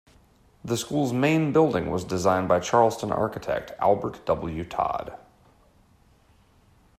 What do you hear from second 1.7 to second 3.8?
was designed by Charleston architect